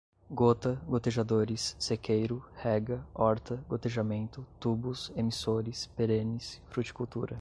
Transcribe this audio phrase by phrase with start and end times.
[0.31, 7.29] gota, gotejadores, sequeiro, rega, horta, gotejamento, tubos, emissores, perenes, fruticultura